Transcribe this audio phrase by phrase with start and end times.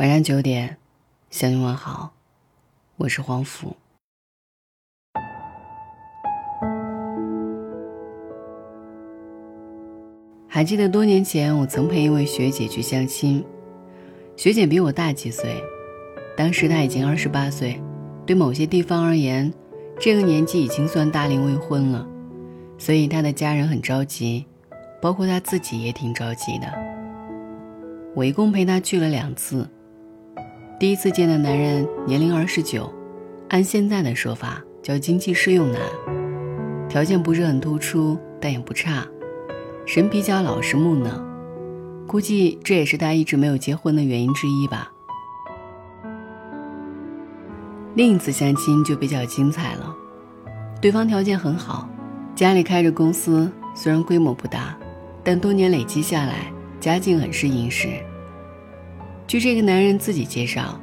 [0.00, 0.78] 晚上九点，
[1.28, 2.10] 向你问好，
[2.96, 3.76] 我是黄甫。
[10.48, 13.44] 还记得多年前，我曾陪一位学姐去相亲，
[14.36, 15.62] 学姐比我大几岁，
[16.34, 17.78] 当时她已经二十八岁，
[18.24, 19.52] 对某些地方而言，
[19.98, 22.08] 这个年纪已经算大龄未婚了，
[22.78, 24.46] 所以她的家人很着急，
[24.98, 26.72] 包括她自己也挺着急的。
[28.14, 29.68] 我一共陪她去了两次。
[30.80, 32.90] 第一次见的男人年龄二十九，
[33.50, 35.78] 按现在的说法叫经济适用男，
[36.88, 39.06] 条件不是很突出，但也不差，
[39.86, 41.22] 人比较老实木讷，
[42.06, 44.90] 估计这也是他一直没有结婚的原因之一吧。
[47.94, 49.94] 另一次相亲就比较精彩了，
[50.80, 51.86] 对方条件很好，
[52.34, 54.74] 家里开着公司，虽然规模不大，
[55.22, 57.88] 但多年累积下来，家境很是殷实。
[59.30, 60.76] 据这个男人自己介绍，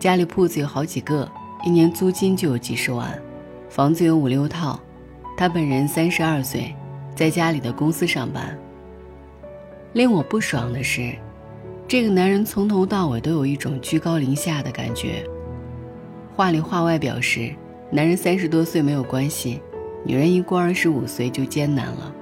[0.00, 1.30] 家里铺子有好几个，
[1.64, 3.16] 一年租金就有几十万，
[3.70, 4.76] 房子有五六套。
[5.36, 6.74] 他本人三十二岁，
[7.14, 8.58] 在家里的公司上班。
[9.92, 11.14] 令我不爽的是，
[11.86, 15.24] 这个男人从头到尾都有一种居高临下的感觉。
[16.34, 17.54] 话里话外表示，
[17.88, 19.62] 男人三十多岁没有关系，
[20.04, 22.12] 女人一过二十五岁就艰难了。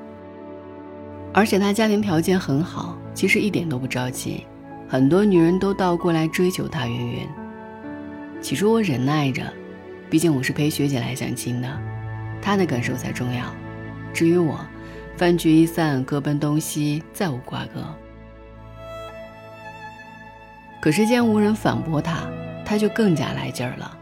[1.33, 4.45] 而且他家庭条件很好，其实一点都不着急。
[4.91, 7.29] 很多女人都倒过来追求他，云云。
[8.43, 9.41] 起初我忍耐着，
[10.11, 11.69] 毕竟我是陪学姐来相亲的，
[12.43, 13.45] 她的感受才重要。
[14.13, 14.59] 至于我，
[15.17, 17.85] 饭局一散，各奔东西，再无瓜葛。
[20.81, 22.27] 可是见无人反驳他，
[22.67, 23.97] 他就更加来劲儿了，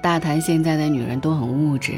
[0.00, 1.92] 大谈现在的女人都很物质，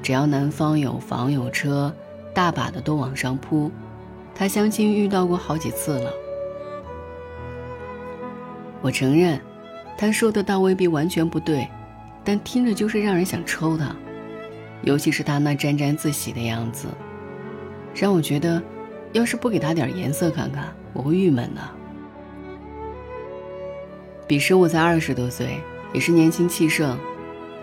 [0.00, 1.92] 只要男方有房有车，
[2.32, 3.72] 大把的都往上扑。
[4.36, 6.12] 他相亲遇到过好几次了。
[8.82, 9.40] 我承认，
[9.96, 11.68] 他说的倒未必完全不对，
[12.24, 13.94] 但听着就是让人想抽他。
[14.82, 16.88] 尤其是他那沾沾自喜的样子，
[17.94, 18.60] 让我觉得，
[19.12, 21.60] 要是不给他点颜色看看，我会郁闷的。
[24.26, 25.60] 彼时我才二十多岁，
[25.92, 26.98] 也是年轻气盛，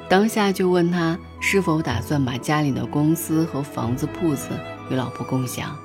[0.08, 4.52] 当下就问他是否打算把家里的公司和房子铺子
[4.90, 5.78] 与老婆共享。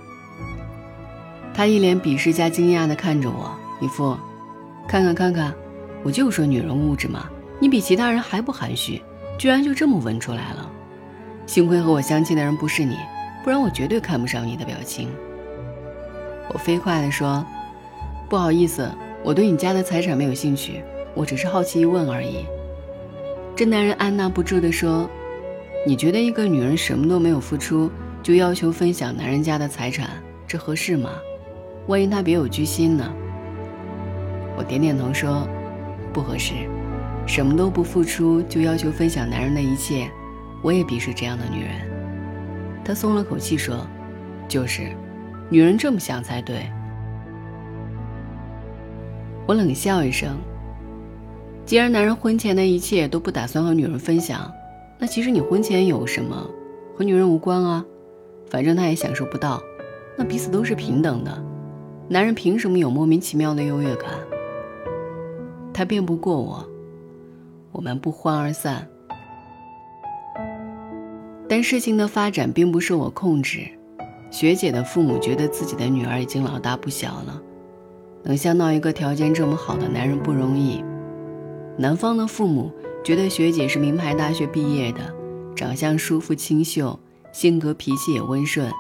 [1.53, 3.51] 他一脸鄙视加惊讶的看着我，
[3.81, 4.17] 一副。
[4.87, 5.53] 看看看看，
[6.03, 7.29] 我就说女人物质嘛，
[7.59, 9.03] 你比其他人还不含蓄，
[9.39, 10.71] 居然就这么闻出来了。
[11.47, 12.97] 幸亏和我相亲的人不是你，
[13.43, 15.09] 不然我绝对看不上你的表情。
[16.53, 17.45] 我飞快地说
[18.29, 18.91] ：“不好意思，
[19.23, 20.83] 我对你家的财产没有兴趣，
[21.15, 22.45] 我只是好奇一问而已。”
[23.57, 25.09] 这男人按捺不住地说
[25.87, 27.91] ：“你觉得一个女人什么都没有付出，
[28.23, 30.11] 就要求分享男人家的财产，
[30.47, 31.11] 这合适吗？
[31.87, 33.11] 万一她别有居心呢？”
[34.57, 35.49] 我点点头说
[36.13, 36.55] ：“不合适，
[37.27, 40.09] 什么都不付出就要求分享男人的一切，
[40.63, 41.73] 我也鄙视这样的女人。”
[42.85, 43.87] 他松了口气说
[44.47, 44.83] ：“就是，
[45.51, 46.71] 女人这么想才对。”
[49.47, 50.39] 我冷笑一声
[51.67, 54.53] ：“既然男人婚前的一切都不打算和女人分享，
[54.99, 56.49] 那其实你婚前有什么
[56.97, 57.85] 和女人无关啊？
[58.51, 59.61] 反正他也享受不到，
[60.17, 61.45] 那彼此都是平等的，
[62.09, 64.11] 男人凭什么有莫名其妙的优越感？”
[65.75, 66.65] 他辩不过我，
[67.73, 68.89] 我们不欢而散。
[71.49, 73.69] 但事情的发展并不受我控制。
[74.31, 77.43] 学姐的父母觉得自己的女儿已经老大不小了，
[78.23, 80.83] 能相到一个条件这么好的男人不容易。
[81.77, 82.73] 男方的父母
[83.05, 85.01] 觉得学姐是名牌大学毕业的，
[85.55, 86.99] 长相舒服清秀，
[87.33, 88.71] 性格脾气也温顺，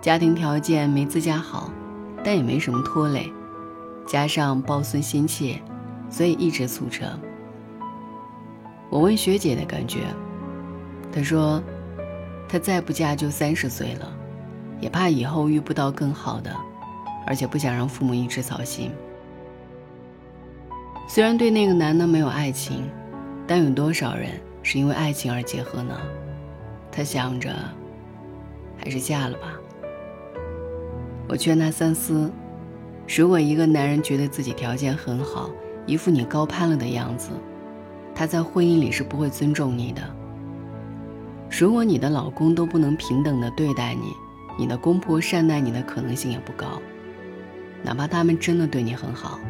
[0.00, 1.70] 家庭条件没自家好，
[2.24, 3.32] 但也没什么拖累，
[4.06, 5.60] 加上抱孙心切。
[6.10, 7.08] 所以一直促成。
[8.90, 10.00] 我问学姐的感觉，
[11.12, 11.62] 她说，
[12.48, 14.12] 她再不嫁就三十岁了，
[14.80, 16.54] 也怕以后遇不到更好的，
[17.26, 18.90] 而且不想让父母一直操心。
[21.08, 22.88] 虽然对那个男的没有爱情，
[23.46, 24.30] 但有多少人
[24.62, 25.96] 是因为爱情而结合呢？
[26.90, 27.54] 她想着，
[28.76, 29.54] 还是嫁了吧。
[31.28, 32.28] 我劝她三思，
[33.06, 35.48] 如果一个男人觉得自己条件很好，
[35.90, 37.30] 一副你高攀了的样子，
[38.14, 40.00] 他在婚姻里是不会尊重你的。
[41.50, 44.12] 如果你的老公都不能平等的对待你，
[44.56, 46.80] 你的公婆善待你的可能性也不高。
[47.82, 49.40] 哪怕他们真的对你很好，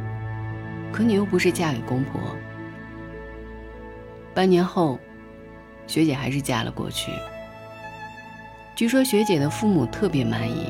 [0.91, 2.19] 可你又不是嫁给公婆。
[4.33, 4.99] 半年后，
[5.87, 7.13] 学姐还是嫁了过去。
[8.75, 10.69] 据说学姐的父母特别满意，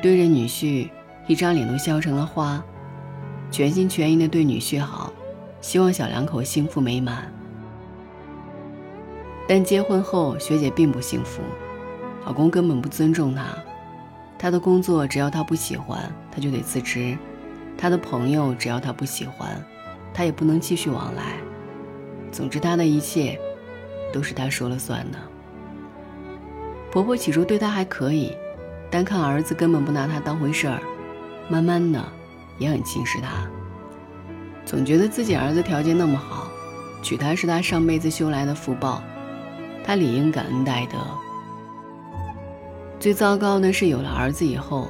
[0.00, 0.88] 对着女婿，
[1.26, 2.64] 一张脸都笑成了花。
[3.54, 5.12] 全心全意的对女婿好，
[5.60, 7.32] 希望小两口幸福美满。
[9.46, 11.40] 但结婚后，学姐并不幸福，
[12.26, 13.44] 老公根本不尊重她，
[14.36, 17.16] 她的工作只要她不喜欢，她就得辞职；
[17.78, 19.64] 她的朋友只要她不喜欢，
[20.12, 21.36] 她也不能继续往来。
[22.32, 23.38] 总之，她的一切
[24.12, 25.18] 都是她说了算的。
[26.90, 28.36] 婆婆起初对她还可以，
[28.90, 30.80] 但看儿子根本不拿她当回事儿，
[31.48, 32.04] 慢慢的
[32.58, 33.28] 也很轻视他。
[34.64, 36.48] 总觉得自己儿子条件那么好，
[37.02, 39.02] 娶她是他上辈子修来的福报。
[39.84, 40.96] 他理应感恩戴德。
[42.98, 44.88] 最糟糕的是，有了儿子以后，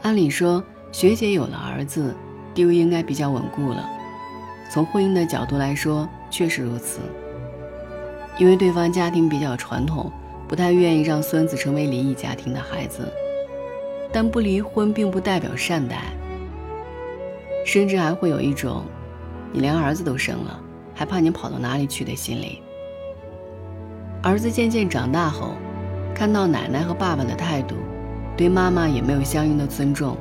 [0.00, 2.14] 按理说学姐有了儿子，
[2.54, 3.86] 地位应该比较稳固了。
[4.72, 7.00] 从婚姻的角度来说，确实如此。
[8.38, 10.10] 因为对方家庭比较传统，
[10.48, 13.06] 不太愿意让孙子成为离异家庭的孩子。
[14.10, 16.04] 但不离婚并不代表善待，
[17.64, 18.84] 甚至还会有一种
[19.52, 20.60] “你连儿子都生了，
[20.94, 22.60] 还怕你跑到哪里去”的心理。
[24.22, 25.54] 儿子渐渐长大后，
[26.14, 27.74] 看到奶奶和爸爸的态度，
[28.36, 30.16] 对妈妈也没有相应的尊重，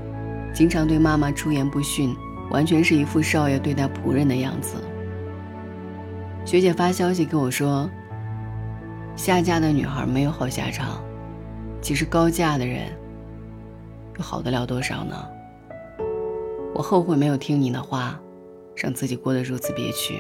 [0.54, 2.16] 经常对妈妈出言不逊，
[2.50, 4.76] 完全是一副少爷对待仆人的样子。
[6.46, 7.90] 学姐发消息跟我说
[9.16, 11.02] ：“下嫁的女孩没有好下场，
[11.82, 12.88] 其实高嫁的人
[14.18, 15.16] 又好得了多少呢？”
[16.82, 18.20] 我后悔没有听你的话，
[18.76, 20.20] 让自己过得如此憋屈。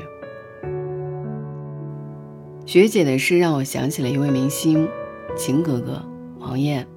[2.67, 4.87] 学姐的事让我想起了一位明星，
[5.35, 5.99] 秦格格
[6.37, 6.87] 王艳。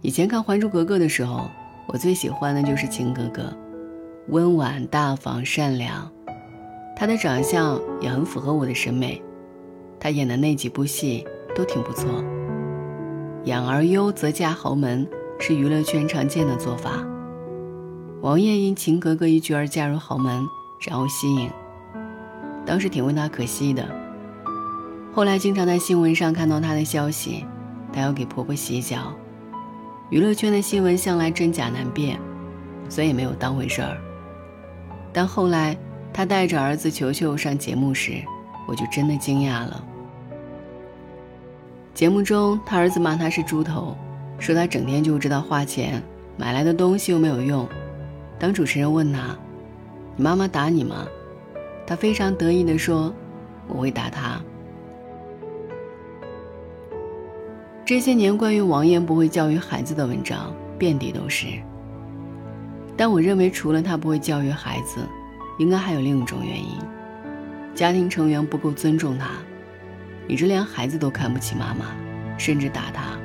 [0.00, 1.50] 以前看《还珠格格》的时候，
[1.88, 3.52] 我最喜欢的就是秦格格，
[4.28, 6.08] 温婉大方善良，
[6.94, 9.20] 她的长相也很符合我的审美。
[9.98, 12.08] 她演的那几部戏都挺不错。
[13.46, 15.04] 养儿优则嫁豪门
[15.40, 17.04] 是娱乐圈常见的做法。
[18.22, 20.48] 王艳因秦格格一句而嫁入豪门，
[20.80, 21.50] 然后吸引，
[22.64, 23.86] 当时挺为她可惜的。
[25.12, 27.44] 后来经常在新闻上看到她的消息，
[27.92, 29.12] 她要给婆婆洗脚。
[30.08, 32.18] 娱乐圈的新闻向来真假难辨，
[32.88, 33.98] 所以没有当回事儿。
[35.12, 35.76] 但后来
[36.12, 38.22] 她带着儿子球球上节目时，
[38.66, 39.84] 我就真的惊讶了。
[41.92, 43.96] 节目中，他儿子骂他是猪头，
[44.38, 46.02] 说他整天就知道花钱，
[46.36, 47.66] 买来的东西又没有用。
[48.38, 49.36] 当主持人问他
[50.16, 51.06] ：“你妈妈打你吗？”
[51.86, 53.14] 他非常得意地说
[53.68, 54.40] ：“我会打他。”
[57.84, 61.46] 这些年关于王艳不会教育孩子的文章遍地都是，
[62.96, 65.06] 但我认为除了她不会教育孩子，
[65.58, 66.76] 应该还有另一种原因：
[67.76, 69.28] 家庭成员不够尊重她，
[70.26, 71.94] 以致连孩子都看不起妈妈，
[72.36, 73.16] 甚至打她。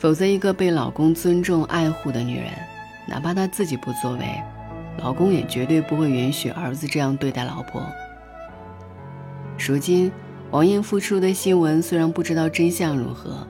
[0.00, 2.50] 否则，一个被老公尊重爱护的女人，
[3.06, 4.42] 哪怕她自己不作为，
[4.98, 7.82] 老公也绝对不会允许儿子这样对待老婆。
[9.58, 10.10] 如今。
[10.50, 13.46] 王艳复出的新闻虽然不知道真相如何，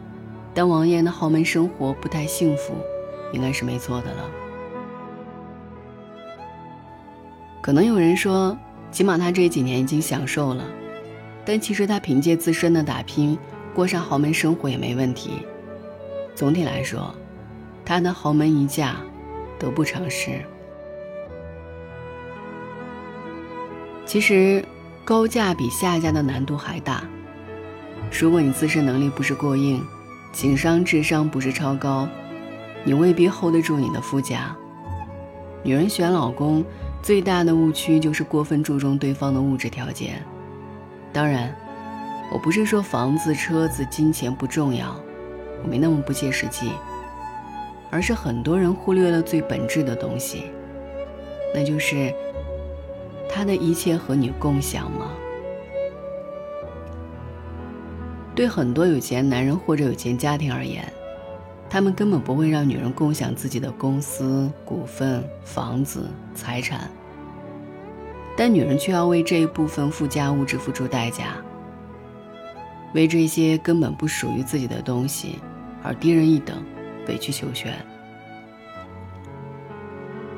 [0.52, 2.74] 但王艳的豪门生活不太幸福，
[3.32, 4.30] 应该是没错的了。
[7.62, 8.54] 可能有人说，
[8.90, 10.62] 起码她这几年已经享受了，
[11.42, 13.38] 但其实她凭借自身的打拼，
[13.74, 15.46] 过上豪门生活也没问题。
[16.34, 17.14] 总体来说，
[17.84, 18.96] 她的豪门一嫁，
[19.58, 20.40] 得不偿失。
[24.06, 24.64] 其实。
[25.02, 27.02] 高价比下嫁的难度还大。
[28.12, 29.84] 如果你自身能力不是过硬，
[30.32, 32.06] 情商、智商不是超高，
[32.84, 34.54] 你未必 hold 得住你的夫家。
[35.64, 36.64] 女人选老公
[37.02, 40.22] 最大的误区就是过分注重对方的物质条件。
[41.12, 41.52] 当然，
[42.32, 44.94] 我不是说房子、车子、金钱不重要，
[45.62, 46.72] 我没那么不切实际，
[47.90, 50.44] 而是很多人忽略了最本质的东西，
[51.54, 52.12] 那就是。
[53.32, 55.12] 他的一切和你共享吗？
[58.34, 60.84] 对很多有钱男人或者有钱家庭而言，
[61.70, 66.90] 他们根本不会让女人共享自己的公司、股份、房子、财产，
[68.36, 71.36] 但女人却要为这一部分附加物质付出代价，
[72.94, 75.38] 为这些根本不属于自己的东西
[75.82, 76.62] 而低人一等、
[77.08, 77.74] 委曲求全，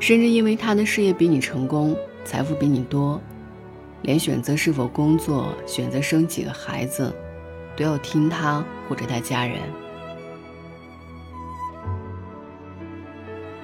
[0.01, 1.97] 甚至因为他的事业比你成功。
[2.25, 3.21] 财富比你多，
[4.03, 7.13] 连选择是否工作、选择生几个孩子，
[7.77, 9.59] 都要听他或者他家人。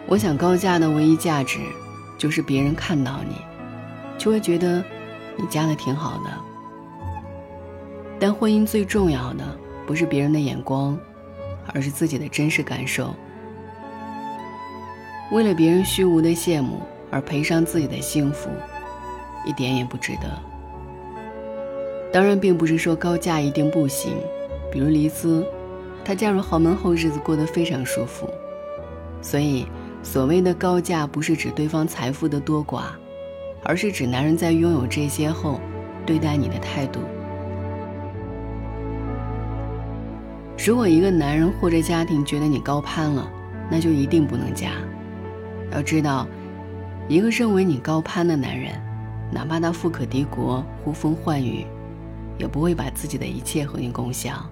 [0.09, 1.61] 我想高价的唯一价值，
[2.19, 3.37] 就是别人看到你，
[4.19, 4.83] 就会觉得
[5.37, 6.31] 你嫁的挺好的。
[8.19, 9.57] 但婚姻最重要的，
[9.87, 10.99] 不是别人的眼光，
[11.75, 13.15] 而是自己的真实感受。
[15.31, 16.81] 为了别人虚无的羡慕。
[17.11, 18.51] 而赔上自己的幸福，
[19.43, 20.29] 一点也不值得。
[22.13, 24.13] 当然，并不是说高价一定不行，
[24.71, 25.43] 比如黎姿，
[26.05, 28.29] 她嫁入豪门后日子过得非常舒服。
[29.23, 29.67] 所以，
[30.03, 32.83] 所谓的高价不是指对方财富的多寡，
[33.63, 35.59] 而是指男人在拥有这些后
[36.05, 37.01] 对待你的态度。
[40.67, 43.31] 如果一个男人或者家庭觉得你高攀了，
[43.71, 44.73] 那就一定不能嫁。
[45.73, 46.27] 要知道，
[47.09, 48.73] 一个认为你高攀的男人，
[49.31, 51.65] 哪怕他富可敌国、呼风唤雨，
[52.39, 54.51] 也不会把自己的一切和你共享。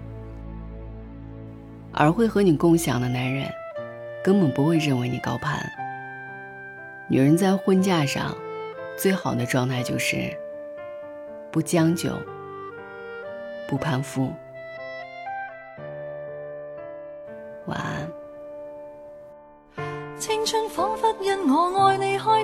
[1.93, 3.51] 而会和你共享的男人，
[4.23, 5.61] 根本不会认为你高攀。
[7.09, 8.35] 女人在婚嫁上，
[8.97, 10.35] 最好的状态就是
[11.51, 12.11] 不将就、
[13.69, 14.33] 不攀附。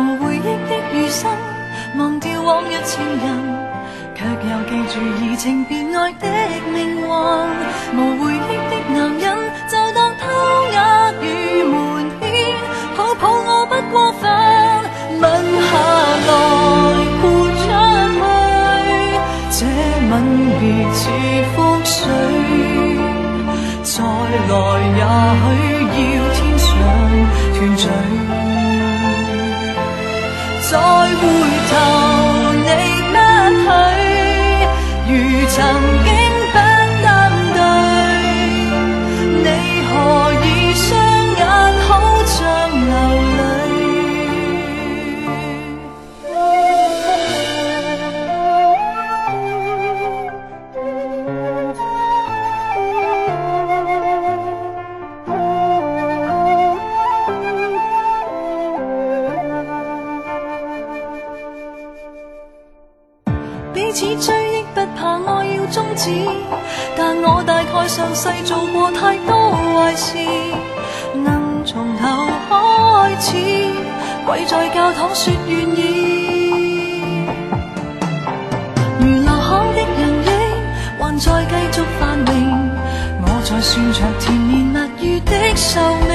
[0.00, 1.30] 无回忆的余生，
[1.98, 3.26] 忘掉往日情人，
[4.14, 6.26] 却又记住移情别爱的
[6.72, 7.04] 命运。
[7.92, 9.24] 无回忆的男人，
[9.68, 10.22] 就当偷
[10.72, 11.24] 呃与
[11.64, 11.74] 瞒
[12.18, 12.24] 骗，
[12.96, 14.22] 抱抱我不过分，
[15.20, 15.22] 吻
[15.68, 15.72] 下
[16.28, 16.30] 来
[17.20, 17.22] 豁
[17.60, 17.68] 出去，
[19.50, 19.60] 这
[20.08, 20.12] 吻
[20.58, 20.62] 别
[20.94, 21.00] 似
[21.54, 21.94] 覆水。
[23.82, 23.92] 再
[24.48, 24.52] 来
[24.96, 25.00] 也
[25.44, 25.69] 许
[68.10, 70.18] 大概上世做过太多坏事，
[71.14, 73.36] 能从头开始，
[74.26, 77.24] 跪在教堂说愿意。
[78.98, 79.30] 如留下
[79.74, 80.28] 的人影，
[80.98, 82.28] 还在继续繁荣，
[83.22, 84.76] 我在算着甜言蜜
[85.06, 86.10] 语的寿命，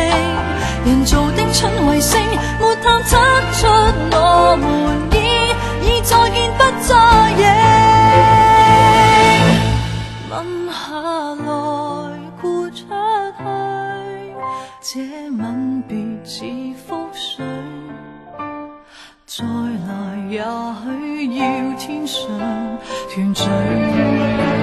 [0.86, 2.20] 人造的春卫星，
[2.60, 3.18] 没探测
[3.54, 3.68] 出
[20.36, 22.28] 也许要天上
[23.14, 24.55] 团聚。